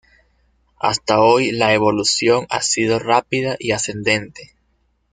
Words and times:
Hasta 0.79 1.19
hoy 1.19 1.51
la 1.51 1.75
evolución 1.75 2.47
ha 2.49 2.63
sido 2.63 2.97
rápida 2.97 3.55
y 3.59 3.71
ascendente. 3.73 4.55